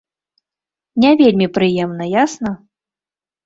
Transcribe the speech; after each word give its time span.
Не 1.05 1.11
вельмі 1.21 1.47
прыемна, 1.59 2.11
ясна. 2.23 2.57